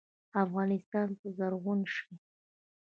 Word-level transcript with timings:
افغانستان 0.43 1.07
به 1.19 1.27
زرغون 1.37 1.79
شي؟ 1.93 2.11